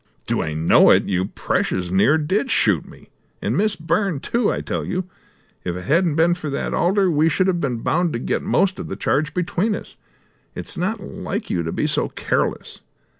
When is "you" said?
1.03-1.25, 4.83-5.07, 11.51-11.61